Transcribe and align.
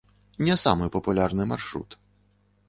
Не 0.47 0.55
самы 0.61 0.87
папулярны 0.95 1.47
маршрут. 1.53 1.97